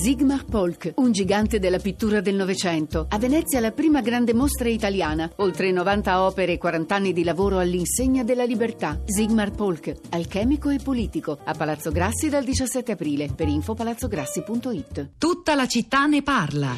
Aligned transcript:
Sigmar 0.00 0.44
Polk, 0.44 0.92
un 0.98 1.10
gigante 1.10 1.58
della 1.58 1.80
pittura 1.80 2.20
del 2.20 2.36
Novecento. 2.36 3.06
A 3.10 3.18
Venezia 3.18 3.58
la 3.58 3.72
prima 3.72 4.00
grande 4.00 4.32
mostra 4.32 4.68
italiana. 4.68 5.28
Oltre 5.38 5.72
90 5.72 6.22
opere 6.22 6.52
e 6.52 6.58
40 6.58 6.94
anni 6.94 7.12
di 7.12 7.24
lavoro 7.24 7.58
all'insegna 7.58 8.22
della 8.22 8.44
libertà. 8.44 9.00
Sigmar 9.04 9.50
Polk, 9.50 9.92
alchemico 10.10 10.68
e 10.68 10.78
politico. 10.78 11.36
A 11.42 11.52
Palazzo 11.52 11.90
Grassi 11.90 12.28
dal 12.28 12.44
17 12.44 12.92
aprile. 12.92 13.28
Per 13.34 13.48
info 13.48 13.74
palazzograssi.it. 13.74 15.14
Tutta 15.18 15.56
la 15.56 15.66
città 15.66 16.06
ne 16.06 16.22
parla. 16.22 16.76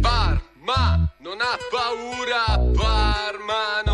Parma 0.00 1.12
non 1.18 1.38
ha 1.40 1.58
paura, 1.72 2.70
Parma 2.72 3.82
non 3.84 3.89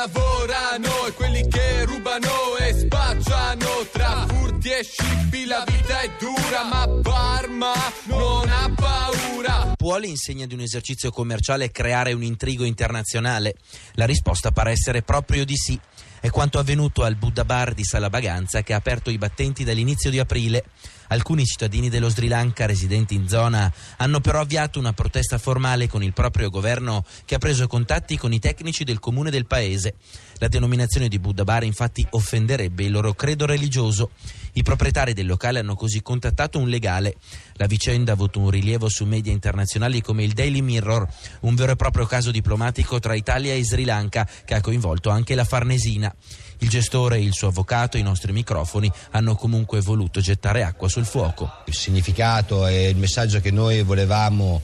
lavorano 0.00 1.06
e 1.08 1.12
quelli 1.12 1.46
che 1.46 1.84
rubano 1.84 2.56
e 2.58 2.72
spacciano 2.72 3.86
tra 3.92 4.24
furti 4.26 4.70
e 4.70 4.82
scippi. 4.82 5.44
La 5.44 5.62
vita 5.66 6.00
è 6.00 6.10
dura, 6.18 6.64
ma 6.64 6.88
Parma 7.02 7.72
non 8.04 8.48
ha 8.48 8.72
paura. 8.74 9.74
Può 9.76 9.98
l'insegna 9.98 10.46
di 10.46 10.54
un 10.54 10.60
esercizio 10.60 11.10
commerciale 11.10 11.70
creare 11.70 12.14
un 12.14 12.22
intrigo 12.22 12.64
internazionale? 12.64 13.56
La 13.94 14.06
risposta 14.06 14.52
pare 14.52 14.70
essere 14.70 15.02
proprio 15.02 15.44
di 15.44 15.56
sì. 15.56 15.78
È 16.18 16.30
quanto 16.30 16.58
avvenuto 16.58 17.02
al 17.02 17.16
Buddha 17.16 17.44
Bar 17.44 17.74
di 17.74 17.84
Sala 17.84 18.08
Baganza 18.08 18.62
che 18.62 18.72
ha 18.72 18.76
aperto 18.76 19.10
i 19.10 19.18
battenti 19.18 19.64
dall'inizio 19.64 20.08
di 20.08 20.18
aprile. 20.18 20.64
Alcuni 21.12 21.44
cittadini 21.44 21.88
dello 21.88 22.08
Sri 22.08 22.28
Lanka 22.28 22.66
residenti 22.66 23.16
in 23.16 23.28
zona 23.28 23.72
hanno 23.96 24.20
però 24.20 24.40
avviato 24.42 24.78
una 24.78 24.92
protesta 24.92 25.38
formale 25.38 25.88
con 25.88 26.04
il 26.04 26.12
proprio 26.12 26.50
governo 26.50 27.04
che 27.24 27.34
ha 27.34 27.38
preso 27.38 27.66
contatti 27.66 28.16
con 28.16 28.32
i 28.32 28.38
tecnici 28.38 28.84
del 28.84 29.00
comune 29.00 29.30
del 29.30 29.46
paese. 29.46 29.94
La 30.34 30.46
denominazione 30.46 31.08
di 31.08 31.18
Buddha 31.18 31.42
Bar 31.42 31.64
infatti 31.64 32.06
offenderebbe 32.10 32.84
il 32.84 32.92
loro 32.92 33.12
credo 33.14 33.44
religioso. 33.44 34.10
I 34.52 34.62
proprietari 34.62 35.12
del 35.12 35.26
locale 35.26 35.58
hanno 35.58 35.74
così 35.74 36.00
contattato 36.00 36.60
un 36.60 36.68
legale. 36.68 37.16
La 37.54 37.66
vicenda 37.66 38.12
ha 38.12 38.14
avuto 38.14 38.38
un 38.38 38.48
rilievo 38.48 38.88
su 38.88 39.04
media 39.04 39.32
internazionali 39.32 40.00
come 40.02 40.22
il 40.22 40.32
Daily 40.32 40.60
Mirror, 40.60 41.08
un 41.40 41.56
vero 41.56 41.72
e 41.72 41.76
proprio 41.76 42.06
caso 42.06 42.30
diplomatico 42.30 43.00
tra 43.00 43.16
Italia 43.16 43.52
e 43.52 43.64
Sri 43.64 43.84
Lanka 43.84 44.28
che 44.44 44.54
ha 44.54 44.60
coinvolto 44.60 45.10
anche 45.10 45.34
la 45.34 45.44
Farnesina. 45.44 46.14
Il 46.62 46.68
gestore 46.68 47.16
e 47.16 47.22
il 47.22 47.32
suo 47.32 47.48
avvocato, 47.48 47.96
i 47.96 48.02
nostri 48.02 48.32
microfoni, 48.32 48.90
hanno 49.10 49.34
comunque 49.34 49.80
voluto 49.80 50.20
gettare 50.20 50.62
acqua 50.62 50.88
sul 50.88 51.06
fuoco. 51.06 51.50
Il 51.66 51.74
significato 51.74 52.66
e 52.66 52.88
il 52.88 52.96
messaggio 52.96 53.40
che 53.40 53.50
noi 53.50 53.82
volevamo 53.82 54.60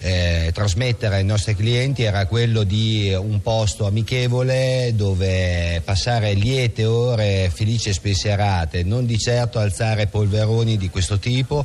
eh, 0.00 0.50
trasmettere 0.54 1.16
ai 1.16 1.24
nostri 1.24 1.56
clienti 1.56 2.02
era 2.02 2.26
quello 2.26 2.62
di 2.62 3.12
un 3.18 3.40
posto 3.42 3.86
amichevole 3.86 4.92
dove 4.94 5.80
passare 5.84 6.34
liete 6.34 6.84
ore 6.84 7.50
felici 7.52 7.88
e 7.88 7.92
spensierate, 7.92 8.84
non 8.84 9.06
di 9.06 9.18
certo 9.18 9.58
alzare 9.58 10.06
polveroni 10.06 10.76
di 10.76 10.88
questo 10.90 11.18
tipo. 11.18 11.64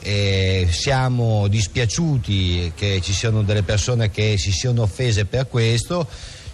Eh, 0.00 0.68
siamo 0.70 1.48
dispiaciuti 1.48 2.72
che 2.74 3.00
ci 3.02 3.12
siano 3.12 3.42
delle 3.42 3.64
persone 3.64 4.10
che 4.10 4.38
si 4.38 4.52
siano 4.52 4.82
offese 4.82 5.24
per 5.24 5.48
questo. 5.48 6.08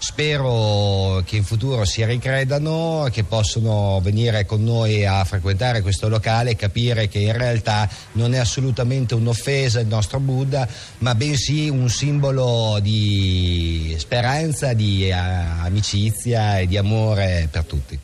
Spero 0.05 1.23
che 1.25 1.37
in 1.37 1.45
futuro 1.45 1.87
si 1.87 2.05
ricredano, 2.05 3.09
che 3.11 3.25
possano 3.25 4.01
venire 4.03 4.45
con 4.45 4.63
noi 4.63 5.07
a 5.07 5.25
frequentare 5.25 5.81
questo 5.81 6.11
locale 6.11 6.51
e 6.51 6.57
capire 6.57 7.09
che 7.09 7.21
in 7.21 7.35
realtà 7.35 7.89
non 8.13 8.35
è 8.35 8.39
assolutamente 8.39 9.15
un'offesa 9.15 9.81
il 9.81 9.87
nostro 9.87 10.21
Buddha, 10.21 10.69
ma 10.99 11.15
bensì 11.15 11.71
un 11.71 11.89
simbolo 11.89 12.81
di 12.83 13.97
speranza, 13.99 14.75
di 14.75 15.09
eh, 15.09 15.13
amicizia 15.13 16.59
e 16.59 16.67
di 16.67 16.77
amore 16.77 17.49
per 17.51 17.65
tutti. 17.65 17.99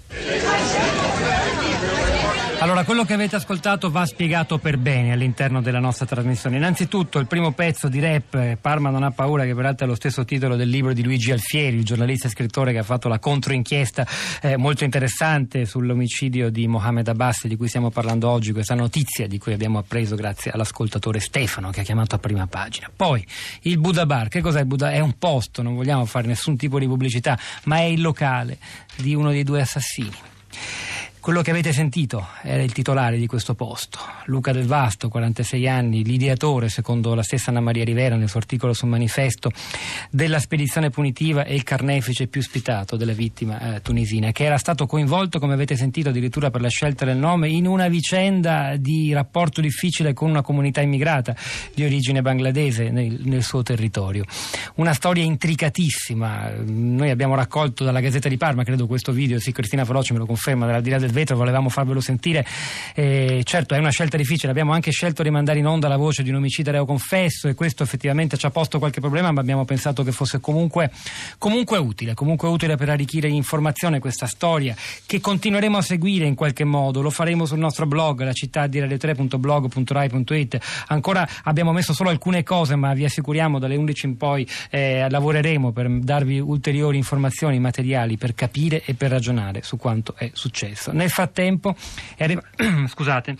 Allora, 2.60 2.84
quello 2.84 3.06
che 3.06 3.14
avete 3.14 3.36
ascoltato 3.36 3.90
va 3.90 4.04
spiegato 4.04 4.58
per 4.58 4.76
bene 4.76 5.12
all'interno 5.12 5.62
della 5.62 5.78
nostra 5.78 6.04
trasmissione. 6.04 6.58
Innanzitutto, 6.58 7.18
il 7.18 7.26
primo 7.26 7.52
pezzo 7.52 7.88
di 7.88 8.00
rap, 8.00 8.34
eh, 8.34 8.58
Parma 8.60 8.90
non 8.90 9.02
ha 9.02 9.10
paura, 9.12 9.44
che 9.44 9.54
peraltro 9.54 9.86
è 9.86 9.88
lo 9.88 9.94
stesso 9.94 10.26
titolo 10.26 10.56
del 10.56 10.68
libro 10.68 10.92
di 10.92 11.02
Luigi 11.02 11.32
Alfieri, 11.32 11.78
il 11.78 11.86
giornalista 11.86 12.26
e 12.26 12.30
scrittore 12.30 12.72
che 12.72 12.78
ha 12.78 12.82
fatto 12.82 13.08
la 13.08 13.18
controinchiesta 13.18 14.06
eh, 14.42 14.58
molto 14.58 14.84
interessante 14.84 15.64
sull'omicidio 15.64 16.50
di 16.50 16.66
Mohamed 16.66 17.08
Abbas, 17.08 17.46
di 17.46 17.56
cui 17.56 17.66
stiamo 17.66 17.88
parlando 17.88 18.28
oggi, 18.28 18.52
questa 18.52 18.74
notizia 18.74 19.26
di 19.26 19.38
cui 19.38 19.54
abbiamo 19.54 19.78
appreso 19.78 20.14
grazie 20.14 20.50
all'ascoltatore 20.50 21.18
Stefano 21.18 21.70
che 21.70 21.80
ha 21.80 21.82
chiamato 21.82 22.16
a 22.16 22.18
prima 22.18 22.46
pagina. 22.46 22.90
Poi, 22.94 23.26
il 23.62 23.78
Buddha 23.78 24.04
Bar, 24.04 24.28
che 24.28 24.42
cos'è 24.42 24.60
il 24.60 24.66
Buddha? 24.66 24.90
È 24.90 25.00
un 25.00 25.16
posto, 25.16 25.62
non 25.62 25.76
vogliamo 25.76 26.04
fare 26.04 26.26
nessun 26.26 26.58
tipo 26.58 26.78
di 26.78 26.86
pubblicità, 26.86 27.38
ma 27.64 27.78
è 27.78 27.84
il 27.84 28.02
locale 28.02 28.58
di 28.96 29.14
uno 29.14 29.30
dei 29.30 29.44
due 29.44 29.62
assassini. 29.62 30.12
Quello 31.20 31.42
che 31.42 31.50
avete 31.50 31.74
sentito 31.74 32.28
era 32.42 32.62
il 32.62 32.72
titolare 32.72 33.18
di 33.18 33.26
questo 33.26 33.54
posto, 33.54 33.98
Luca 34.24 34.52
Del 34.52 34.64
Vasto, 34.64 35.10
46 35.10 35.68
anni, 35.68 36.02
l'ideatore, 36.02 36.70
secondo 36.70 37.14
la 37.14 37.22
stessa 37.22 37.50
Anna 37.50 37.60
Maria 37.60 37.84
Rivera 37.84 38.16
nel 38.16 38.30
suo 38.30 38.38
articolo 38.38 38.72
sul 38.72 38.88
manifesto, 38.88 39.50
della 40.08 40.38
spedizione 40.38 40.88
punitiva 40.88 41.44
e 41.44 41.54
il 41.54 41.62
carnefice 41.62 42.26
più 42.26 42.40
ospitato 42.40 42.96
della 42.96 43.12
vittima 43.12 43.74
eh, 43.76 43.82
tunisina, 43.82 44.32
che 44.32 44.44
era 44.44 44.56
stato 44.56 44.86
coinvolto, 44.86 45.38
come 45.38 45.52
avete 45.52 45.76
sentito 45.76 46.08
addirittura 46.08 46.48
per 46.48 46.62
la 46.62 46.70
scelta 46.70 47.04
del 47.04 47.18
nome, 47.18 47.50
in 47.50 47.66
una 47.66 47.88
vicenda 47.88 48.76
di 48.76 49.12
rapporto 49.12 49.60
difficile 49.60 50.14
con 50.14 50.30
una 50.30 50.40
comunità 50.40 50.80
immigrata 50.80 51.36
di 51.74 51.84
origine 51.84 52.22
bangladese 52.22 52.88
nel, 52.88 53.20
nel 53.24 53.42
suo 53.42 53.62
territorio. 53.62 54.24
Una 54.76 54.94
storia 54.94 55.22
intricatissima. 55.22 56.50
Noi 56.64 57.10
abbiamo 57.10 57.34
raccolto 57.34 57.84
dalla 57.84 58.00
Gazzetta 58.00 58.30
di 58.30 58.38
Parma, 58.38 58.64
credo 58.64 58.86
questo 58.86 59.12
video, 59.12 59.38
sì, 59.38 59.52
Cristina 59.52 59.84
Veloce 59.84 60.14
me 60.14 60.20
lo 60.20 60.26
conferma, 60.26 60.64
dalla 60.64 60.80
di 60.80 60.88
là 60.88 60.98
del 60.98 61.08
vetro, 61.10 61.36
volevamo 61.36 61.68
farvelo 61.68 62.00
sentire. 62.00 62.44
Eh, 62.94 63.42
certo, 63.44 63.74
è 63.74 63.78
una 63.78 63.90
scelta 63.90 64.16
difficile. 64.16 64.50
Abbiamo 64.50 64.72
anche 64.72 64.90
scelto 64.90 65.22
di 65.22 65.30
mandare 65.30 65.58
in 65.58 65.66
onda 65.66 65.88
la 65.88 65.96
voce 65.96 66.22
di 66.22 66.30
un 66.30 66.36
omicida 66.36 66.70
reo 66.70 66.84
confesso 66.84 67.48
e 67.48 67.54
questo 67.54 67.82
effettivamente 67.82 68.36
ci 68.36 68.46
ha 68.46 68.50
posto 68.50 68.78
qualche 68.78 69.00
problema, 69.00 69.30
ma 69.30 69.40
abbiamo 69.40 69.64
pensato 69.64 70.02
che 70.02 70.12
fosse 70.12 70.40
comunque, 70.40 70.90
comunque 71.38 71.78
utile, 71.78 72.14
comunque 72.14 72.48
utile 72.48 72.76
per 72.76 72.90
arricchire 72.90 73.28
di 73.28 73.98
questa 74.00 74.26
storia 74.26 74.74
che 75.06 75.20
continueremo 75.20 75.76
a 75.76 75.82
seguire 75.82 76.26
in 76.26 76.34
qualche 76.34 76.64
modo. 76.64 77.00
Lo 77.00 77.10
faremo 77.10 77.46
sul 77.46 77.58
nostro 77.58 77.86
blog, 77.86 78.22
la 78.22 78.32
città 78.32 78.66
di 78.66 78.80
radio3.blog.rai.it. 78.80 80.58
Ancora 80.88 81.28
abbiamo 81.44 81.72
messo 81.72 81.92
solo 81.92 82.10
alcune 82.10 82.42
cose, 82.42 82.76
ma 82.76 82.92
vi 82.94 83.04
assicuriamo 83.04 83.58
dalle 83.58 83.76
11 83.76 84.06
in 84.06 84.16
poi 84.16 84.46
eh, 84.70 85.08
lavoreremo 85.08 85.72
per 85.72 85.88
darvi 85.88 86.38
ulteriori 86.38 86.96
informazioni 86.96 87.58
materiali 87.58 88.16
per 88.16 88.34
capire 88.34 88.82
e 88.84 88.94
per 88.94 89.10
ragionare 89.10 89.62
su 89.62 89.76
quanto 89.76 90.14
è 90.16 90.30
successo. 90.32 90.92
Nel 91.00 91.08
frattempo, 91.08 91.74
è 92.14 92.24
arriva- 92.24 92.42
scusate, 92.86 93.34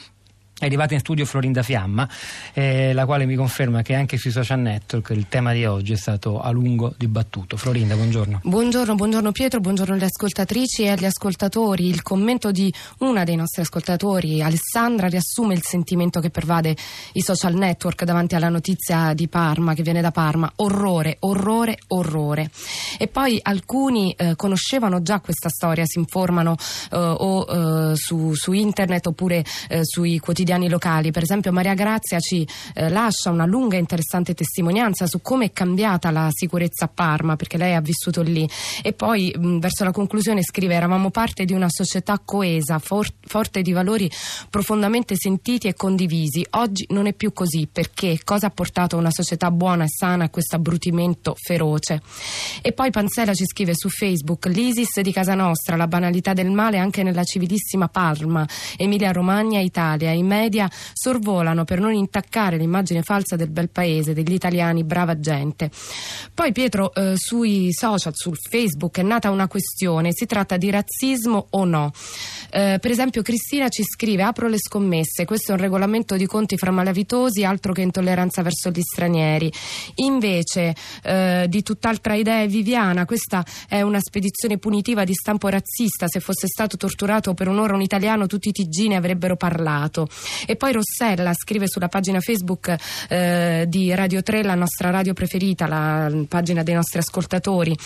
è 0.61 0.67
arrivata 0.67 0.93
in 0.93 1.01
studio 1.01 1.25
Florinda 1.25 1.63
Fiamma, 1.63 2.07
eh, 2.53 2.93
la 2.93 3.07
quale 3.07 3.25
mi 3.25 3.35
conferma 3.35 3.81
che 3.81 3.95
anche 3.95 4.19
sui 4.19 4.31
social 4.31 4.59
network 4.59 5.09
il 5.09 5.27
tema 5.27 5.55
di 5.55 5.65
oggi 5.65 5.95
è 5.95 5.97
stato 5.97 6.39
a 6.39 6.51
lungo 6.51 6.93
dibattuto. 6.99 7.57
Florinda, 7.57 7.95
buongiorno. 7.95 8.41
Buongiorno, 8.45 8.95
buongiorno 8.95 9.33
Pietro, 9.33 9.61
buongiorno 9.61 9.95
alle 9.95 10.05
ascoltatrici 10.05 10.83
e 10.83 10.91
agli 10.91 11.07
ascoltatori. 11.07 11.89
Il 11.89 12.03
commento 12.03 12.51
di 12.51 12.71
una 12.99 13.25
dei 13.25 13.37
nostri 13.37 13.63
ascoltatori, 13.63 14.43
Alessandra, 14.43 15.07
riassume 15.07 15.55
il 15.55 15.63
sentimento 15.63 16.21
che 16.21 16.29
pervade 16.29 16.77
i 17.13 17.23
social 17.23 17.55
network 17.55 18.05
davanti 18.05 18.35
alla 18.35 18.51
notizia 18.51 19.15
di 19.15 19.29
Parma, 19.29 19.73
che 19.73 19.83
viene 19.83 20.03
da 20.03 20.11
Parma. 20.11 20.53
Orrore, 20.57 21.17
orrore, 21.21 21.79
orrore. 21.89 22.51
E 22.99 23.09
poi 23.09 23.41
alcuni 23.41 24.13
eh, 24.13 24.37
conoscevano 24.37 25.01
già 25.01 25.21
questa 25.21 25.49
storia, 25.49 25.85
si 25.87 25.99
informano 25.99 26.55
eh, 26.93 26.99
o 26.99 27.93
eh, 27.93 27.97
su, 27.97 28.35
su, 28.35 28.53
internet 28.53 29.07
oppure 29.07 29.43
eh, 29.69 29.81
sui 29.85 30.19
quotidiani 30.19 30.50
quotidiani 30.51 30.69
locali. 30.69 31.11
Per 31.13 31.23
esempio 31.23 31.53
Maria 31.53 31.75
Grazia 31.75 32.19
ci 32.19 32.47
eh, 32.75 32.89
lascia 32.89 33.31
una 33.31 33.47
lunga 33.47 33.77
e 33.77 33.79
interessante 33.79 34.35
testimonianza 34.35 35.07
su 35.07 35.21
come 35.21 35.47
è 35.47 35.53
cambiata 35.53 36.11
la 36.11 36.29
sicurezza 36.31 36.87
a 36.87 36.91
Parma, 36.93 37.37
perché 37.37 37.57
lei 37.57 37.75
ha 37.75 37.81
vissuto 37.81 38.23
lì. 38.23 38.49
E 38.83 38.93
poi 38.93 39.33
mh, 39.37 39.59
verso 39.59 39.85
la 39.85 39.93
conclusione 39.93 40.43
scrive 40.43 40.75
eravamo 40.75 41.11
parte 41.11 41.45
di 41.45 41.53
una 41.53 41.69
società 41.69 42.21
coesa, 42.25 42.79
for- 42.79 43.13
forte 43.21 43.63
di 43.63 43.73
valori 43.73 44.11
profondamente 44.49 45.15
sentiti 45.17 45.69
e 45.69 45.75
condivisi. 45.75 46.45
Oggi 46.51 46.87
non 46.91 47.07
è 47.07 47.13
più 47.13 47.33
così 47.33 47.69
perché 47.71 48.21
cosa 48.25 48.47
ha 48.47 48.51
portato 48.51 48.97
una 48.97 49.11
società 49.11 49.51
buona 49.51 49.85
e 49.85 49.89
sana 49.89 50.25
a 50.25 50.31
questo 50.31 50.57
abbrutimento 50.57 51.37
feroce? 51.39 52.03
E 52.63 52.73
poi 52.73 52.91
Panzella 52.91 53.35
ci 53.35 53.45
scrive 53.45 53.75
su 53.75 53.89
Facebook 53.89 54.47
l'ISIS 54.47 55.01
di 55.01 55.13
casa 55.13 55.35
nostra, 55.35 55.77
la 55.77 55.87
banalità 55.87 56.33
del 56.33 56.51
male 56.51 56.79
anche 56.79 57.03
nella 57.03 57.25
civilissima 57.25 57.89
Parma, 57.89 58.47
Emilia 58.77 59.13
Romagna, 59.13 59.61
Italia. 59.61 60.11
In 60.11 60.27
media 60.41 60.71
sorvolano 60.93 61.65
per 61.65 61.81
non 61.81 61.93
intaccare 61.93 62.57
l'immagine 62.57 63.03
falsa 63.03 63.37
del 63.37 63.51
bel 63.51 63.69
paese, 63.69 64.15
degli 64.15 64.33
italiani, 64.33 64.85
brava 64.85 65.19
gente. 65.19 65.71
Poi 66.33 66.53
Pietro, 66.53 66.95
eh, 66.95 67.15
sui 67.17 67.73
social, 67.73 68.13
sul 68.15 68.37
Facebook 68.37 68.99
è 68.99 69.03
nata 69.03 69.31
una 69.31 69.49
questione, 69.49 70.13
si 70.13 70.27
tratta 70.27 70.57
di 70.57 70.71
razzismo 70.71 71.49
o 71.51 71.65
no? 71.65 71.93
Eh, 72.51 72.79
per 72.81 72.91
esempio 72.91 73.23
Cristina 73.23 73.69
ci 73.69 73.83
scrive, 73.85 74.23
apro 74.23 74.49
le 74.49 74.59
scommesse, 74.59 75.25
questo 75.25 75.53
è 75.53 75.55
un 75.55 75.61
regolamento 75.61 76.17
di 76.17 76.27
conti 76.27 76.57
fra 76.57 76.71
malavitosi, 76.71 77.45
altro 77.45 77.73
che 77.73 77.83
intolleranza 77.83 78.43
verso 78.43 78.71
gli 78.71 78.81
stranieri. 78.81 79.53
Invece 79.97 80.75
eh, 81.03 81.47
di 81.49 81.63
tutt'altra 81.63 82.15
idea 82.15 82.43
è 82.43 82.49
Viviana, 82.49 83.05
questa 83.05 83.45
è 83.69 83.83
una 83.83 84.01
spedizione 84.01 84.59
punitiva 84.59 85.05
di 85.05 85.15
stampo 85.15 85.49
razzista, 85.49 86.07
se 86.09 86.21
fosse 86.21 86.47
stato 86.47 86.77
torturato 86.77 87.35
per 87.35 87.49
un'ora 87.49 87.75
un 87.75 87.83
italiano 87.83 88.27
tutti 88.27 88.49
i 88.49 88.53
TG 88.53 88.89
ne 88.89 88.97
avrebbero 88.97 89.37
parlato. 89.37 90.09
E 90.47 90.57
poi 90.57 90.73
Rossella 90.73 91.33
scrive 91.35 91.69
sulla 91.69 91.89
pagina 91.89 92.21
Facebook 92.21 92.75
eh, 93.09 93.65
di 93.69 93.95
Radio 93.95 94.23
3, 94.23 94.43
la 94.43 94.55
nostra 94.55 94.91
radio 94.91 95.13
preferita, 95.13 95.67
la 95.67 96.11
pagina 96.29 96.63
dei 96.63 96.75
nostri 96.75 96.99
ascoltatori. 96.99 97.77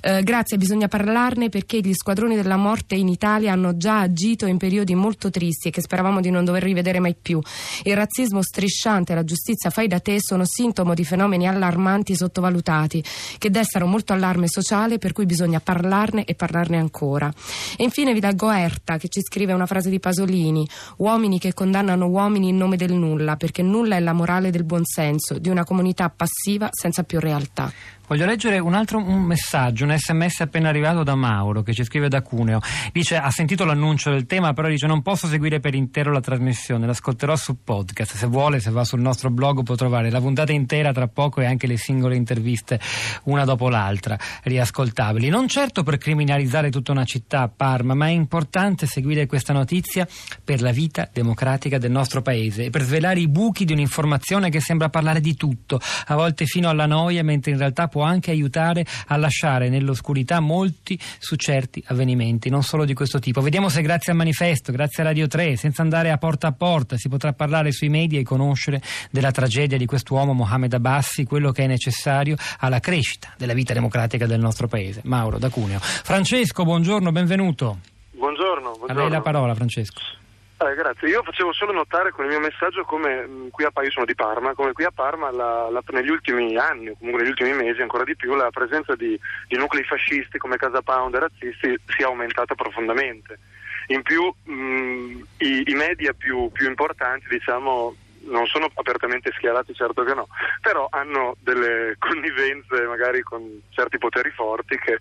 Eh, 0.00 0.22
grazie, 0.22 0.56
bisogna 0.56 0.88
parlarne 0.88 1.48
perché 1.48 1.80
gli 1.80 1.92
squadroni 1.92 2.36
della 2.36 2.56
morte 2.56 2.94
in 2.94 3.08
Italia 3.08 3.52
hanno 3.52 3.76
già 3.76 4.00
agito 4.00 4.46
in 4.46 4.56
periodi 4.56 4.94
molto 4.94 5.30
tristi 5.30 5.68
e 5.68 5.70
che 5.70 5.80
speravamo 5.80 6.20
di 6.20 6.30
non 6.30 6.44
dover 6.44 6.62
rivedere 6.62 7.00
mai 7.00 7.14
più. 7.20 7.40
Il 7.82 7.96
razzismo 7.96 8.42
strisciante 8.42 9.12
e 9.12 9.14
la 9.14 9.24
giustizia 9.24 9.70
fai 9.70 9.88
da 9.88 10.00
te 10.00 10.18
sono 10.20 10.44
sintomo 10.44 10.94
di 10.94 11.04
fenomeni 11.04 11.48
allarmanti 11.48 12.14
sottovalutati 12.14 13.02
che 13.38 13.50
destano 13.50 13.86
molto 13.86 14.12
allarme 14.12 14.48
sociale 14.48 14.98
per 14.98 15.12
cui 15.12 15.26
bisogna 15.26 15.60
parlarne 15.60 16.24
e 16.24 16.34
parlarne 16.34 16.76
ancora. 16.76 17.32
E 17.76 17.84
infine 17.84 18.12
vi 18.12 18.20
leggo 18.20 18.50
Erta 18.50 18.98
che 18.98 19.08
ci 19.08 19.20
scrive 19.22 19.52
una 19.52 19.66
frase 19.66 19.90
di 19.90 20.00
Pasolini: 20.00 20.68
uomini 20.98 21.38
che 21.38 21.54
condannano 21.54 21.87
uomini 21.94 22.48
in 22.48 22.56
nome 22.56 22.76
del 22.76 22.92
nulla, 22.92 23.36
perché 23.36 23.62
nulla 23.62 23.96
è 23.96 24.00
la 24.00 24.12
morale 24.12 24.50
del 24.50 24.64
buonsenso 24.64 25.38
di 25.38 25.48
una 25.48 25.64
comunità 25.64 26.10
passiva 26.10 26.68
senza 26.72 27.02
più 27.02 27.20
realtà. 27.20 27.72
Voglio 28.08 28.24
leggere 28.24 28.58
un 28.58 28.72
altro 28.72 28.96
un 28.96 29.20
messaggio, 29.20 29.84
un 29.84 29.94
sms 29.94 30.40
appena 30.40 30.70
arrivato 30.70 31.02
da 31.02 31.14
Mauro 31.14 31.60
che 31.60 31.74
ci 31.74 31.84
scrive 31.84 32.08
da 32.08 32.22
Cuneo. 32.22 32.58
Dice 32.90 33.18
ha 33.18 33.30
sentito 33.30 33.66
l'annuncio 33.66 34.08
del 34.08 34.24
tema, 34.24 34.54
però 34.54 34.66
dice 34.66 34.86
non 34.86 35.02
posso 35.02 35.26
seguire 35.26 35.60
per 35.60 35.74
intero 35.74 36.10
la 36.10 36.22
trasmissione, 36.22 36.86
l'ascolterò 36.86 37.36
su 37.36 37.58
podcast. 37.62 38.16
Se 38.16 38.26
vuole, 38.26 38.60
se 38.60 38.70
va 38.70 38.82
sul 38.84 39.02
nostro 39.02 39.28
blog 39.28 39.62
può 39.62 39.74
trovare 39.74 40.10
la 40.10 40.20
puntata 40.20 40.52
intera 40.52 40.90
tra 40.90 41.06
poco 41.06 41.42
e 41.42 41.44
anche 41.44 41.66
le 41.66 41.76
singole 41.76 42.16
interviste 42.16 42.80
una 43.24 43.44
dopo 43.44 43.68
l'altra, 43.68 44.18
riascoltabili. 44.44 45.28
Non 45.28 45.46
certo 45.46 45.82
per 45.82 45.98
criminalizzare 45.98 46.70
tutta 46.70 46.92
una 46.92 47.04
città, 47.04 47.52
Parma, 47.54 47.92
ma 47.92 48.06
è 48.06 48.12
importante 48.12 48.86
seguire 48.86 49.26
questa 49.26 49.52
notizia 49.52 50.08
per 50.42 50.62
la 50.62 50.70
vita 50.70 51.10
democratica 51.12 51.67
del 51.76 51.90
nostro 51.90 52.22
paese 52.22 52.64
e 52.64 52.70
per 52.70 52.84
svelare 52.84 53.20
i 53.20 53.28
buchi 53.28 53.66
di 53.66 53.74
un'informazione 53.74 54.48
che 54.48 54.60
sembra 54.60 54.88
parlare 54.88 55.20
di 55.20 55.34
tutto, 55.34 55.78
a 56.06 56.14
volte 56.14 56.46
fino 56.46 56.70
alla 56.70 56.86
noia, 56.86 57.22
mentre 57.22 57.50
in 57.50 57.58
realtà 57.58 57.86
può 57.88 57.96
può 57.98 58.06
anche 58.06 58.30
aiutare 58.30 58.86
a 59.08 59.16
lasciare 59.16 59.68
nell'oscurità 59.68 60.38
molti 60.38 60.96
su 61.18 61.34
certi 61.34 61.82
avvenimenti, 61.88 62.48
non 62.48 62.62
solo 62.62 62.84
di 62.84 62.94
questo 62.94 63.18
tipo. 63.18 63.40
Vediamo 63.40 63.68
se 63.68 63.82
grazie 63.82 64.12
al 64.12 64.18
manifesto, 64.18 64.70
grazie 64.70 65.02
a 65.02 65.06
Radio 65.06 65.26
3, 65.26 65.56
senza 65.56 65.82
andare 65.82 66.12
a 66.12 66.16
porta 66.16 66.46
a 66.46 66.52
porta, 66.52 66.96
si 66.96 67.08
potrà 67.08 67.32
parlare 67.32 67.72
sui 67.72 67.88
media 67.88 68.20
e 68.20 68.22
conoscere 68.22 68.80
della 69.10 69.32
tragedia 69.32 69.76
di 69.76 69.84
quest'uomo 69.84 70.32
Mohamed 70.32 70.74
Abbassi, 70.74 71.24
quello 71.24 71.50
che 71.50 71.64
è 71.64 71.66
necessario 71.66 72.36
alla 72.60 72.78
crescita 72.78 73.34
della 73.36 73.52
vita 73.52 73.72
democratica 73.72 74.26
del 74.26 74.38
nostro 74.38 74.68
paese. 74.68 75.00
Mauro 75.02 75.38
da 75.38 75.48
Cuneo. 75.48 75.80
Francesco, 75.80 76.62
buongiorno, 76.62 77.10
benvenuto. 77.10 77.78
Buongiorno, 78.12 78.76
buongiorno. 78.76 78.92
A 78.92 78.94
lei 78.94 79.10
la 79.10 79.22
parola, 79.22 79.56
Francesco. 79.56 80.00
Eh, 80.60 80.74
grazie, 80.74 81.08
io 81.08 81.22
facevo 81.22 81.52
solo 81.52 81.70
notare 81.70 82.10
con 82.10 82.24
il 82.24 82.32
mio 82.32 82.40
messaggio 82.40 82.82
come 82.82 83.24
mh, 83.24 83.30
mm, 83.30 83.48
qui 83.50 83.62
a 83.62 83.70
Parma, 83.70 83.86
io 83.86 83.92
sono 83.92 84.04
di 84.04 84.16
Parma, 84.16 84.54
come 84.54 84.72
qui 84.72 84.82
a 84.82 84.90
Parma 84.90 85.30
la, 85.30 85.68
la, 85.70 85.80
negli 85.90 86.10
ultimi 86.10 86.56
anni, 86.56 86.88
o 86.88 86.96
comunque 86.98 87.22
negli 87.22 87.30
ultimi 87.30 87.52
mesi 87.52 87.80
ancora 87.80 88.02
di 88.02 88.16
più, 88.16 88.34
la 88.34 88.50
presenza 88.50 88.96
di, 88.96 89.16
di 89.46 89.56
nuclei 89.56 89.84
fascisti 89.84 90.36
come 90.38 90.56
Casa 90.56 90.82
Pound 90.82 91.14
e 91.14 91.20
razzisti 91.20 91.80
si 91.86 92.02
è 92.02 92.04
aumentata 92.04 92.56
profondamente. 92.56 93.38
In 93.88 94.02
più 94.02 94.34
mh, 94.42 94.52
mm, 94.52 95.20
i, 95.38 95.62
i, 95.64 95.74
media 95.74 96.12
più, 96.12 96.50
più 96.50 96.66
importanti 96.66 97.28
diciamo, 97.28 97.94
non 98.22 98.44
sono 98.46 98.68
apertamente 98.74 99.30
schierati, 99.36 99.72
certo 99.74 100.02
che 100.02 100.14
no, 100.14 100.26
però 100.60 100.88
hanno 100.90 101.36
delle 101.38 101.94
connivenze 102.00 102.82
magari 102.82 103.22
con 103.22 103.62
certi 103.68 103.96
poteri 103.98 104.30
forti 104.30 104.76
che 104.76 104.98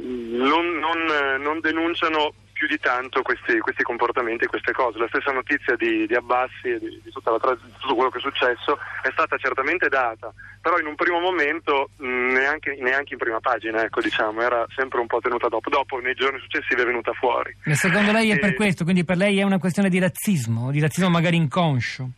mm, 0.00 0.36
non, 0.36 0.78
non, 0.78 1.42
non 1.42 1.58
denunciano 1.58 2.32
più 2.62 2.68
di 2.68 2.78
tanto 2.78 3.22
questi, 3.22 3.58
questi 3.58 3.82
comportamenti 3.82 4.44
e 4.44 4.46
queste 4.46 4.70
cose. 4.70 4.98
La 4.98 5.08
stessa 5.08 5.32
notizia 5.32 5.74
di, 5.74 6.06
di 6.06 6.14
Abbassi 6.14 6.68
e 6.68 6.78
di, 6.78 7.00
di, 7.02 7.10
tutta 7.10 7.32
la, 7.32 7.58
di, 7.60 7.72
tutto 7.80 7.94
quello 7.96 8.10
che 8.10 8.18
è 8.18 8.20
successo 8.20 8.78
è 9.02 9.10
stata 9.10 9.36
certamente 9.36 9.88
data, 9.88 10.32
però 10.60 10.78
in 10.78 10.86
un 10.86 10.94
primo 10.94 11.18
momento 11.18 11.90
mh, 11.96 12.06
neanche, 12.06 12.78
neanche, 12.80 13.14
in 13.14 13.18
prima 13.18 13.40
pagina, 13.40 13.82
ecco, 13.82 14.00
diciamo, 14.00 14.42
era 14.42 14.64
sempre 14.76 15.00
un 15.00 15.08
po' 15.08 15.18
tenuta 15.18 15.48
dopo. 15.48 15.70
Dopo, 15.70 15.98
nei 15.98 16.14
giorni 16.14 16.38
successivi, 16.38 16.82
è 16.82 16.84
venuta 16.84 17.12
fuori. 17.14 17.56
E 17.64 17.74
secondo 17.74 18.12
lei 18.12 18.30
è 18.30 18.34
e... 18.34 18.38
per 18.38 18.54
questo? 18.54 18.84
Quindi 18.84 19.04
per 19.04 19.16
lei 19.16 19.40
è 19.40 19.42
una 19.42 19.58
questione 19.58 19.88
di 19.88 19.98
razzismo, 19.98 20.70
di 20.70 20.78
razzismo 20.78 21.08
magari 21.08 21.36
inconscio? 21.36 22.10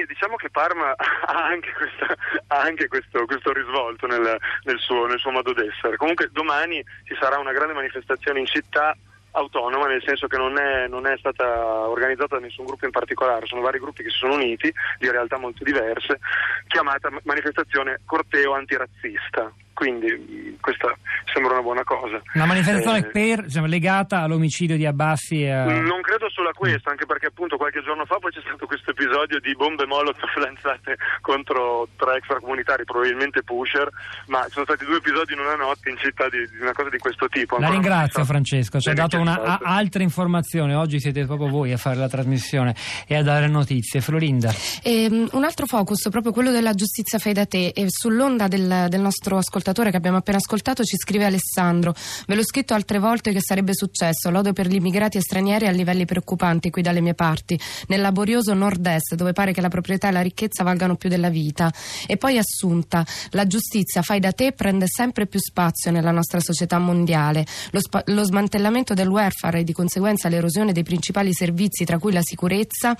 Beh, 0.00 0.06
diciamo 0.06 0.36
che 0.36 0.48
Parma 0.50 0.94
ha 0.96 1.44
anche, 1.44 1.72
questa, 1.72 2.06
ha 2.48 2.60
anche 2.60 2.88
questo, 2.88 3.26
questo, 3.26 3.52
risvolto 3.52 4.06
nel, 4.06 4.38
nel, 4.64 4.78
suo, 4.78 5.06
nel 5.06 5.18
suo 5.18 5.30
modo 5.30 5.52
d'essere. 5.52 5.96
Comunque 5.96 6.30
domani 6.32 6.82
ci 7.04 7.16
sarà 7.20 7.38
una 7.38 7.52
grande 7.52 7.74
manifestazione 7.74 8.40
in 8.40 8.46
città 8.46 8.96
autonoma, 9.32 9.86
nel 9.86 10.02
senso 10.04 10.26
che 10.26 10.38
non 10.38 10.58
è, 10.58 10.88
non 10.88 11.06
è, 11.06 11.16
stata 11.18 11.88
organizzata 11.88 12.36
da 12.36 12.42
nessun 12.42 12.64
gruppo 12.64 12.86
in 12.86 12.90
particolare, 12.90 13.46
sono 13.46 13.60
vari 13.60 13.78
gruppi 13.78 14.02
che 14.02 14.10
si 14.10 14.18
sono 14.18 14.34
uniti 14.34 14.72
di 14.98 15.10
realtà 15.10 15.38
molto 15.38 15.62
diverse, 15.62 16.18
chiamata 16.66 17.10
manifestazione 17.22 18.00
corteo 18.06 18.54
antirazzista 18.54 19.52
quindi 19.80 20.58
questa 20.60 20.94
sembra 21.32 21.54
una 21.54 21.62
buona 21.62 21.84
cosa. 21.84 22.20
Una 22.34 22.44
manifestazione 22.44 22.98
eh, 22.98 23.06
per, 23.06 23.44
diciamo, 23.44 23.64
legata 23.64 24.20
all'omicidio 24.20 24.76
di 24.76 24.84
Abbassi? 24.84 25.46
A... 25.46 25.64
Non 25.80 26.02
credo 26.02 26.28
solo 26.28 26.50
a 26.50 26.52
questo, 26.52 26.90
anche 26.90 27.06
perché 27.06 27.28
appunto 27.28 27.56
qualche 27.56 27.80
giorno 27.82 28.04
fa 28.04 28.18
poi 28.18 28.30
c'è 28.30 28.42
stato 28.44 28.66
questo 28.66 28.90
episodio 28.90 29.40
di 29.40 29.54
bombe 29.56 29.86
molotov 29.86 30.28
lanciate 30.36 30.98
contro 31.22 31.88
tre 31.96 32.16
extracomunitari, 32.16 32.84
probabilmente 32.84 33.42
pusher, 33.42 33.88
ma 34.26 34.44
ci 34.44 34.60
sono 34.60 34.66
stati 34.66 34.84
due 34.84 34.98
episodi 34.98 35.32
in 35.32 35.38
una 35.38 35.56
notte 35.56 35.88
in 35.88 35.96
città 35.96 36.28
di, 36.28 36.44
di 36.44 36.60
una 36.60 36.72
cosa 36.72 36.90
di 36.90 36.98
questo 36.98 37.26
tipo. 37.28 37.56
La 37.56 37.70
ringrazio 37.70 38.22
Francesco, 38.26 38.80
ci 38.80 38.90
ha 38.90 38.94
dato 38.94 39.18
una, 39.18 39.40
a, 39.40 39.58
altre 39.62 40.02
informazioni, 40.02 40.74
oggi 40.74 41.00
siete 41.00 41.24
proprio 41.24 41.48
voi 41.48 41.72
a 41.72 41.78
fare 41.78 41.96
la 41.96 42.08
trasmissione 42.08 42.74
e 43.06 43.16
a 43.16 43.22
dare 43.22 43.48
notizie. 43.48 44.02
Florinda. 44.02 44.52
Um, 44.84 45.26
un 45.32 45.44
altro 45.44 45.64
focus, 45.64 46.10
proprio 46.10 46.32
quello 46.32 46.50
della 46.50 46.74
giustizia 46.74 47.18
fai 47.18 47.32
da 47.32 47.46
te, 47.46 47.68
e 47.68 47.86
sull'onda 47.88 48.46
del, 48.46 48.86
del 48.90 49.00
nostro 49.00 49.38
ascoltatore 49.38 49.68
ascoltatore 49.70 49.90
che 49.90 49.96
abbiamo 49.96 50.16
appena 50.16 50.38
ascoltato 50.38 50.84
ci 50.84 50.96
scrive 50.96 51.24
Alessandro. 51.24 51.94
Ve 52.26 52.34
l'ho 52.34 52.44
scritto 52.44 52.74
altre 52.74 52.98
volte 52.98 53.32
che 53.32 53.40
sarebbe 53.40 53.74
successo. 53.74 54.30
Lodo 54.30 54.52
per 54.52 54.66
gli 54.66 54.74
immigrati 54.74 55.16
e 55.16 55.20
stranieri 55.20 55.66
a 55.66 55.70
livelli 55.70 56.04
preoccupanti 56.04 56.70
qui 56.70 56.82
dalle 56.82 57.00
mie 57.00 57.14
parti, 57.14 57.58
nel 57.88 58.00
laborioso 58.00 58.52
nord-est, 58.54 59.14
dove 59.14 59.32
pare 59.32 59.52
che 59.52 59.60
la 59.60 59.68
proprietà 59.68 60.08
e 60.08 60.12
la 60.12 60.20
ricchezza 60.20 60.64
valgano 60.64 60.96
più 60.96 61.08
della 61.08 61.28
vita. 61.28 61.72
E 62.06 62.16
poi 62.16 62.38
assunta, 62.38 63.06
la 63.30 63.46
giustizia 63.46 64.02
fai 64.02 64.18
da 64.20 64.32
te 64.32 64.52
prende 64.52 64.86
sempre 64.88 65.26
più 65.26 65.38
spazio 65.38 65.90
nella 65.90 66.10
nostra 66.10 66.40
società 66.40 66.78
mondiale. 66.78 67.46
Lo, 67.70 67.80
spa- 67.80 68.02
lo 68.06 68.24
smantellamento 68.24 68.94
del 68.94 69.08
welfare 69.08 69.60
e 69.60 69.64
di 69.64 69.72
conseguenza 69.72 70.28
l'erosione 70.28 70.72
dei 70.72 70.82
principali 70.82 71.32
servizi, 71.32 71.84
tra 71.84 71.98
cui 71.98 72.12
la 72.12 72.22
sicurezza, 72.22 72.96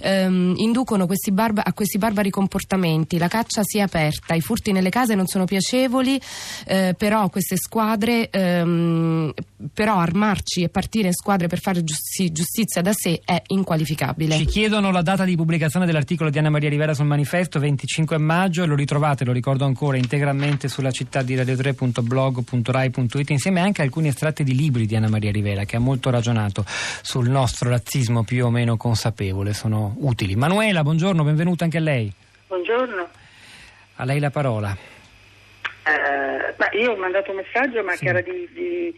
ehm, 0.00 0.54
inducono 0.56 1.06
questi 1.06 1.30
barba- 1.30 1.64
a 1.64 1.72
questi 1.72 1.98
barbari 1.98 2.30
comportamenti. 2.30 3.18
La 3.18 3.28
caccia 3.28 3.62
si 3.62 3.78
è 3.78 3.82
aperta, 3.82 4.34
i 4.34 4.40
furti 4.40 4.72
nelle 4.72 4.90
case 4.90 5.14
non 5.14 5.26
sono 5.26 5.44
piacevoli 5.44 5.97
piccoli, 5.98 6.20
eh, 6.66 6.94
però 6.96 7.28
queste 7.28 7.56
squadre, 7.56 8.30
ehm, 8.30 9.32
però 9.72 9.98
armarci 9.98 10.62
e 10.62 10.68
partire 10.68 11.08
in 11.08 11.12
squadre 11.12 11.48
per 11.48 11.60
fare 11.60 11.82
giusti- 11.82 12.30
giustizia 12.32 12.80
da 12.82 12.92
sé 12.92 13.20
è 13.24 13.42
inqualificabile. 13.48 14.36
Ci 14.36 14.46
chiedono 14.46 14.90
la 14.90 15.02
data 15.02 15.24
di 15.24 15.34
pubblicazione 15.36 15.86
dell'articolo 15.86 16.30
di 16.30 16.38
Anna 16.38 16.50
Maria 16.50 16.68
Rivera 16.68 16.94
sul 16.94 17.06
manifesto, 17.06 17.58
25 17.58 18.18
maggio, 18.18 18.64
lo 18.66 18.74
ritrovate, 18.74 19.24
lo 19.24 19.32
ricordo 19.32 19.64
ancora, 19.64 19.96
integralmente 19.96 20.68
sulla 20.68 20.90
città 20.90 21.22
di 21.22 21.34
radio3.blog.rai.it 21.36 23.30
insieme 23.30 23.60
anche 23.60 23.80
a 23.82 23.84
alcuni 23.84 24.08
estratti 24.08 24.44
di 24.44 24.54
libri 24.54 24.86
di 24.86 24.96
Anna 24.96 25.08
Maria 25.08 25.32
Rivera 25.32 25.64
che 25.64 25.76
ha 25.76 25.80
molto 25.80 26.10
ragionato 26.10 26.64
sul 27.02 27.28
nostro 27.28 27.70
razzismo 27.70 28.22
più 28.24 28.46
o 28.46 28.50
meno 28.50 28.76
consapevole, 28.76 29.52
sono 29.52 29.96
utili. 30.00 30.36
Manuela, 30.36 30.82
buongiorno, 30.82 31.24
benvenuta 31.24 31.64
anche 31.64 31.78
a 31.78 31.80
lei. 31.80 32.12
Buongiorno. 32.46 33.08
A 33.96 34.04
lei 34.04 34.20
la 34.20 34.30
parola. 34.30 34.97
Eh, 35.88 36.54
ma 36.56 36.68
io 36.72 36.92
ho 36.92 36.96
mandato 36.96 37.30
un 37.30 37.38
messaggio 37.38 37.82
ma 37.82 37.92
sì. 37.92 38.04
che 38.04 38.10
era 38.10 38.20
di, 38.20 38.48
di, 38.52 38.94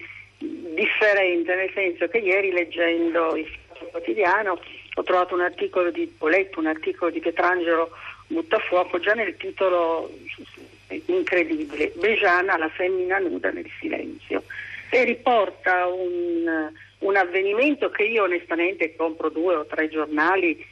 differente, 0.74 1.54
nel 1.54 1.70
senso 1.72 2.08
che 2.08 2.18
ieri 2.18 2.50
leggendo 2.50 3.36
il 3.36 3.48
quotidiano 3.90 4.60
ho 4.94 5.02
trovato 5.04 5.34
un 5.34 5.42
articolo 5.42 5.90
di, 5.92 6.12
ho 6.18 6.28
letto 6.28 6.58
un 6.58 6.66
articolo 6.66 7.12
di 7.12 7.20
Pietrangelo 7.20 7.90
Buttafuoco 8.26 8.98
già 8.98 9.12
nel 9.12 9.36
titolo 9.36 10.10
incredibile, 11.06 11.92
Bejana 11.94 12.56
la 12.56 12.68
femmina 12.68 13.18
nuda 13.18 13.50
nel 13.50 13.70
silenzio. 13.78 14.42
e 14.90 15.04
riporta 15.04 15.86
un, 15.86 16.72
un 16.98 17.16
avvenimento 17.16 17.90
che 17.90 18.02
io 18.02 18.24
onestamente 18.24 18.96
compro 18.96 19.28
due 19.28 19.54
o 19.54 19.66
tre 19.66 19.88
giornali, 19.88 20.64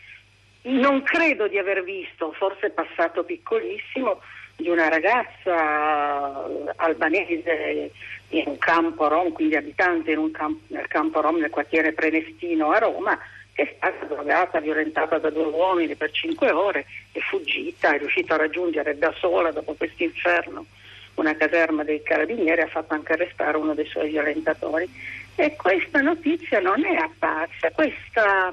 non 0.62 1.02
credo 1.02 1.46
di 1.46 1.58
aver 1.58 1.84
visto, 1.84 2.32
forse 2.32 2.70
passato 2.70 3.22
piccolissimo, 3.22 4.20
di 4.58 4.68
una 4.68 4.88
ragazza 4.88 6.44
albanese 6.76 7.92
in 8.30 8.42
un 8.46 8.58
campo 8.58 9.06
rom, 9.06 9.30
quindi 9.32 9.54
abitante 9.54 10.12
campo, 10.32 10.60
nel 10.74 10.88
campo 10.88 11.20
rom 11.20 11.36
nel 11.36 11.48
quartiere 11.48 11.92
Prenestino 11.92 12.72
a 12.72 12.78
Roma, 12.78 13.16
che 13.52 13.62
è 13.62 13.74
stata 13.76 14.04
drogata, 14.04 14.60
violentata 14.60 15.18
da 15.18 15.30
due 15.30 15.44
uomini 15.44 15.94
per 15.94 16.10
cinque 16.10 16.50
ore, 16.50 16.86
è 17.12 17.20
fuggita, 17.20 17.94
è 17.94 17.98
riuscita 17.98 18.34
a 18.34 18.38
raggiungere 18.38 18.98
da 18.98 19.14
sola 19.18 19.52
dopo 19.52 19.74
questo 19.74 20.02
inferno 20.02 20.66
una 21.14 21.36
caserma 21.36 21.84
dei 21.84 22.02
carabinieri, 22.02 22.60
ha 22.60 22.66
fatto 22.66 22.94
anche 22.94 23.12
arrestare 23.12 23.56
uno 23.56 23.74
dei 23.74 23.86
suoi 23.86 24.10
violentatori. 24.10 24.88
E 25.34 25.54
questa 25.56 26.00
notizia 26.00 26.60
non 26.60 26.84
è 26.84 26.96
apparsa, 26.96 27.70
questa, 27.70 28.52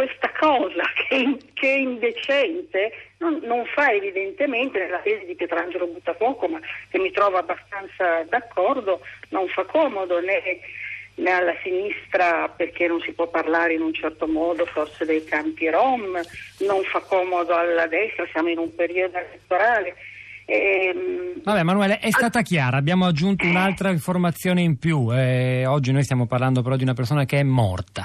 questa 0.00 0.32
cosa 0.38 0.82
che, 0.96 1.36
che, 1.52 1.74
è 1.74 1.76
indecente 1.76 2.92
non, 3.18 3.38
non, 3.42 3.66
fa 3.66 3.92
evidentemente, 3.92 4.78
nella 4.78 5.00
tesi 5.00 5.26
di 5.26 5.34
Pietrangelo 5.34 5.88
Buttafuoco, 5.88 6.48
ma 6.48 6.58
che 6.88 6.98
mi 6.98 7.10
trovo 7.10 7.36
abbastanza 7.36 8.22
d'accordo, 8.26 9.02
non 9.28 9.46
fa 9.48 9.64
comodo 9.64 10.18
né, 10.20 10.40
né 11.16 11.30
alla 11.30 11.54
sinistra 11.62 12.48
perché 12.48 12.86
non 12.86 13.02
si 13.02 13.12
può 13.12 13.26
parlare 13.26 13.74
in 13.74 13.82
un 13.82 13.92
certo 13.92 14.26
modo 14.26 14.64
forse 14.64 15.04
dei 15.04 15.22
campi 15.24 15.68
rom, 15.68 16.18
non 16.60 16.82
fa 16.84 17.00
comodo 17.00 17.54
alla 17.54 17.86
destra, 17.86 18.26
siamo 18.32 18.48
in 18.48 18.58
un 18.58 18.74
periodo 18.74 19.18
elettorale 19.18 19.96
Ehm, 20.50 21.42
Vabbè 21.44 21.60
Emanuele, 21.60 22.00
è 22.00 22.10
stata 22.10 22.42
chiara, 22.42 22.76
abbiamo 22.76 23.06
aggiunto 23.06 23.46
un'altra 23.46 23.90
informazione 23.90 24.62
in 24.62 24.78
più, 24.78 25.08
eh, 25.14 25.64
oggi 25.64 25.92
noi 25.92 26.02
stiamo 26.02 26.26
parlando 26.26 26.60
però 26.60 26.74
di 26.74 26.82
una 26.82 26.92
persona 26.92 27.24
che 27.24 27.38
è 27.38 27.42
morta. 27.44 28.04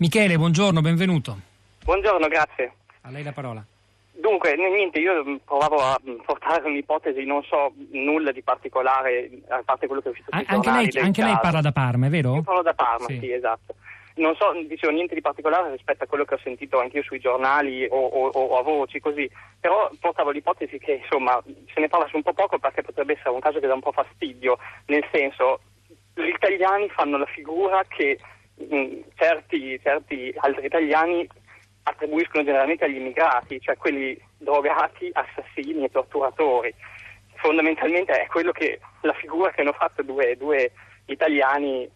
Michele, 0.00 0.36
buongiorno, 0.36 0.80
benvenuto. 0.80 1.38
Buongiorno, 1.84 2.26
grazie. 2.26 2.72
A 3.02 3.10
lei 3.10 3.22
la 3.22 3.32
parola. 3.32 3.64
Dunque, 4.12 4.56
niente, 4.56 4.98
io 4.98 5.38
provavo 5.44 5.76
a 5.76 6.00
portare 6.24 6.66
un'ipotesi, 6.68 7.24
non 7.24 7.42
so 7.44 7.72
nulla 7.92 8.32
di 8.32 8.42
particolare, 8.42 9.30
a 9.48 9.62
parte 9.64 9.86
quello 9.86 10.02
che 10.02 10.08
ho 10.08 10.12
visto 10.12 10.30
sui 10.30 10.44
Anche, 10.46 10.70
lei, 10.70 10.90
anche 11.00 11.22
lei, 11.22 11.38
parla 11.40 11.60
da 11.60 11.72
Parma, 11.72 12.06
è 12.06 12.10
vero? 12.10 12.34
Io 12.34 12.42
parlo 12.42 12.62
da 12.62 12.74
Parma, 12.74 13.06
sì, 13.06 13.18
sì 13.20 13.32
esatto 13.32 13.74
non 14.16 14.36
so, 14.36 14.52
dicevo 14.66 14.92
niente 14.92 15.14
di 15.14 15.20
particolare 15.20 15.70
rispetto 15.70 16.04
a 16.04 16.06
quello 16.06 16.24
che 16.24 16.34
ho 16.34 16.40
sentito 16.42 16.78
anche 16.78 16.98
io 16.98 17.02
sui 17.02 17.18
giornali 17.18 17.86
o, 17.90 17.96
o, 17.96 18.28
o, 18.28 18.58
a 18.58 18.62
voci 18.62 19.00
così, 19.00 19.28
però 19.58 19.90
portavo 19.98 20.30
l'ipotesi 20.30 20.78
che 20.78 21.00
insomma 21.02 21.42
se 21.44 21.80
ne 21.80 21.88
parla 21.88 22.06
su 22.06 22.16
un 22.16 22.22
po' 22.22 22.32
poco 22.32 22.58
perché 22.58 22.82
potrebbe 22.82 23.14
essere 23.14 23.30
un 23.30 23.40
caso 23.40 23.58
che 23.58 23.66
dà 23.66 23.74
un 23.74 23.80
po' 23.80 23.92
fastidio, 23.92 24.58
nel 24.86 25.04
senso 25.10 25.60
gli 26.14 26.28
italiani 26.28 26.88
fanno 26.90 27.18
la 27.18 27.26
figura 27.26 27.82
che 27.88 28.18
mh, 28.54 28.76
mm, 28.76 29.00
certi, 29.16 29.80
certi 29.82 30.32
altri 30.36 30.66
italiani 30.66 31.26
attribuiscono 31.82 32.44
generalmente 32.44 32.84
agli 32.84 32.96
immigrati, 32.96 33.60
cioè 33.60 33.76
quelli 33.76 34.18
drogati, 34.38 35.10
assassini 35.12 35.84
e 35.84 35.90
torturatori. 35.90 36.72
Fondamentalmente 37.34 38.12
è 38.12 38.26
quello 38.26 38.52
che 38.52 38.80
la 39.02 39.12
figura 39.14 39.50
che 39.50 39.60
hanno 39.60 39.72
fatto 39.72 40.02
due, 40.02 40.36
due 40.36 40.70
italiani 41.06 41.90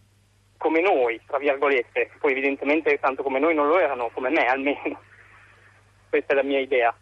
come 0.58 0.80
noi, 0.80 1.18
tra 1.26 1.38
virgolette, 1.38 2.10
poi 2.18 2.32
evidentemente 2.32 2.98
tanto 2.98 3.22
come 3.22 3.38
noi 3.38 3.54
non 3.54 3.68
lo 3.68 3.78
erano, 3.78 4.10
come 4.12 4.28
me 4.28 4.44
almeno. 4.46 5.00
Questa 6.10 6.32
è 6.32 6.36
la 6.36 6.42
mia 6.42 6.58
idea. 6.58 6.94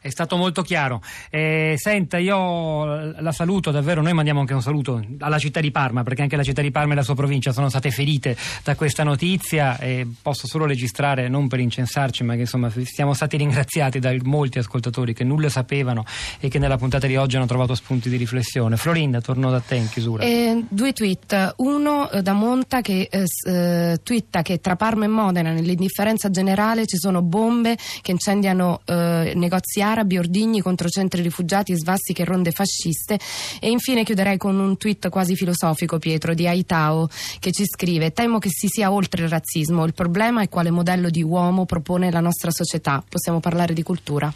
È 0.00 0.08
stato 0.08 0.36
molto 0.36 0.62
chiaro. 0.62 1.02
Eh, 1.30 1.74
senta, 1.76 2.18
io 2.18 3.20
la 3.20 3.32
saluto 3.32 3.70
davvero, 3.70 4.00
noi 4.00 4.12
mandiamo 4.12 4.40
anche 4.40 4.54
un 4.54 4.62
saluto 4.62 5.04
alla 5.18 5.38
città 5.38 5.60
di 5.60 5.70
Parma, 5.70 6.02
perché 6.02 6.22
anche 6.22 6.36
la 6.36 6.42
città 6.42 6.62
di 6.62 6.70
Parma 6.70 6.92
e 6.92 6.96
la 6.96 7.02
sua 7.02 7.14
provincia 7.14 7.52
sono 7.52 7.68
state 7.68 7.90
ferite 7.90 8.36
da 8.64 8.74
questa 8.74 9.02
notizia 9.02 9.78
e 9.78 10.06
posso 10.22 10.46
solo 10.46 10.66
registrare, 10.66 11.28
non 11.28 11.48
per 11.48 11.60
incensarci, 11.60 12.24
ma 12.24 12.34
che 12.34 12.40
insomma 12.40 12.72
siamo 12.84 13.12
stati 13.12 13.36
ringraziati 13.36 13.98
da 13.98 14.14
molti 14.22 14.58
ascoltatori 14.58 15.12
che 15.12 15.24
nulla 15.24 15.48
sapevano 15.48 16.04
e 16.40 16.48
che 16.48 16.58
nella 16.58 16.76
puntata 16.76 17.06
di 17.06 17.16
oggi 17.16 17.36
hanno 17.36 17.46
trovato 17.46 17.74
spunti 17.74 18.08
di 18.08 18.16
riflessione. 18.16 18.76
Florinda, 18.76 19.20
torno 19.20 19.50
da 19.50 19.60
te 19.60 19.76
in 19.76 19.88
chiusura. 19.88 20.24
Eh, 20.24 20.64
due 20.68 20.92
tweet, 20.92 21.54
uno 21.58 22.10
eh, 22.10 22.22
da 22.22 22.32
Monta 22.32 22.80
che 22.80 23.08
eh, 23.10 23.24
eh, 23.46 23.98
twitta 24.02 24.42
che 24.42 24.60
tra 24.60 24.76
Parma 24.76 25.04
e 25.04 25.08
Modena 25.08 25.52
nell'indifferenza 25.52 26.30
generale 26.30 26.86
ci 26.86 26.96
sono 26.96 27.22
bombe 27.22 27.76
che 28.00 28.12
incendiano 28.12 28.80
eh, 28.84 29.32
negozi 29.34 29.58
negozi 29.58 29.82
arabi, 29.90 30.18
ordigni 30.18 30.60
contro 30.60 30.88
centri 30.88 31.22
rifugiati, 31.22 31.76
svastiche 31.76 32.22
e 32.22 32.24
ronde 32.24 32.50
fasciste. 32.50 33.18
E 33.60 33.68
infine 33.70 34.04
chiuderei 34.04 34.36
con 34.36 34.58
un 34.58 34.76
tweet 34.76 35.08
quasi 35.08 35.34
filosofico, 35.36 35.98
Pietro, 35.98 36.34
di 36.34 36.46
Aitao, 36.46 37.08
che 37.38 37.52
ci 37.52 37.64
scrive: 37.66 38.12
Temo 38.12 38.38
che 38.38 38.50
si 38.50 38.68
sia 38.68 38.92
oltre 38.92 39.24
il 39.24 39.28
razzismo. 39.28 39.84
Il 39.84 39.94
problema 39.94 40.42
è 40.42 40.48
quale 40.48 40.70
modello 40.70 41.10
di 41.10 41.22
uomo 41.22 41.66
propone 41.66 42.10
la 42.10 42.20
nostra 42.20 42.50
società. 42.50 43.02
Possiamo 43.08 43.40
parlare 43.40 43.74
di 43.74 43.82
cultura. 43.82 44.32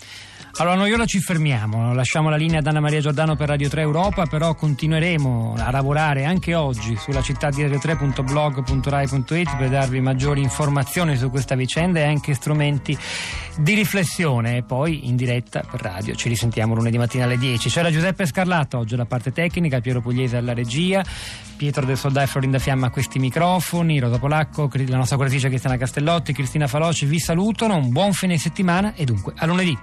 Allora 0.57 0.77
noi 0.77 0.93
ora 0.93 1.07
ci 1.07 1.19
fermiamo, 1.19 1.95
lasciamo 1.95 2.29
la 2.29 2.37
linea 2.37 2.59
ad 2.59 2.67
Anna 2.67 2.81
Maria 2.81 3.01
Giordano 3.01 3.37
per 3.37 3.49
Radio 3.49 3.71
3 3.71 3.81
Europa, 3.81 4.27
però 4.27 4.55
continueremo 4.55 5.55
a 5.57 5.71
lavorare 5.71 6.27
anche 6.27 6.55
oggi 6.55 6.95
sulla 6.97 7.23
città 7.23 7.49
di 7.49 7.65
radio3.blog.rai.it 7.65 9.57
per 9.57 9.71
darvi 9.71 10.01
maggiori 10.01 10.43
informazioni 10.43 11.17
su 11.17 11.31
questa 11.31 11.55
vicenda 11.55 12.01
e 12.01 12.05
anche 12.05 12.35
strumenti 12.35 12.97
di 13.57 13.73
riflessione 13.73 14.59
e 14.59 14.63
poi 14.63 15.09
in 15.09 15.17
diretta 15.17 15.42
per 15.43 15.81
radio. 15.81 16.15
Ci 16.15 16.29
risentiamo 16.29 16.75
lunedì 16.75 16.99
mattina 16.99 17.25
alle 17.25 17.39
10. 17.39 17.69
C'era 17.69 17.91
Giuseppe 17.91 18.27
Scarlato 18.27 18.79
oggi 18.79 18.95
alla 18.95 19.05
parte 19.05 19.33
tecnica, 19.33 19.81
Piero 19.81 20.01
Pugliese 20.01 20.37
alla 20.37 20.55
regia, 20.55 21.05
Pietro 21.57 21.85
del 21.85 21.97
Soldà 21.97 22.23
e 22.23 22.27
Florinda 22.27 22.59
Fiamma 22.59 22.87
a 22.87 22.91
questi 22.91 23.19
microfoni, 23.19 23.99
Rosa 23.99 24.19
Polacco, 24.19 24.71
la 24.73 24.97
nostra 24.97 25.17
curatrice 25.17 25.49
Cristiana 25.49 25.77
Castellotti, 25.77 26.33
Cristina 26.33 26.67
Faloci 26.67 27.07
vi 27.07 27.19
salutano, 27.19 27.77
un 27.77 27.91
buon 27.91 28.13
fine 28.13 28.39
settimana 28.39 28.95
e 28.95 29.05
dunque 29.05 29.33
a 29.37 29.47
lunedì. 29.47 29.77